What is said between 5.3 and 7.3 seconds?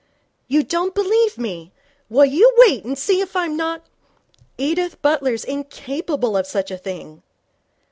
incapable of such a thing.'